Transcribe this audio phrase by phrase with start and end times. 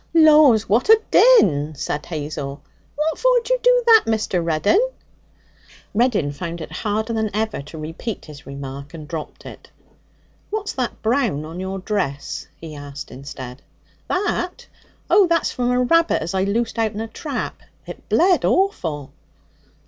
[0.15, 0.67] 'Laws!
[0.67, 2.63] what a din!' said Hazel.
[2.95, 4.43] 'What for d'you do that, Mr.
[4.43, 4.89] Reddin?'
[5.93, 9.69] Reddin found it harder than ever to repeat his remark, and dropped it.
[10.49, 13.61] 'What's that brown on your dress?' he asked instead.
[14.07, 14.65] 'That?
[15.07, 17.59] Oh, that's from a rabbit as I loosed out'n a trap.
[17.85, 19.11] It bled awful.'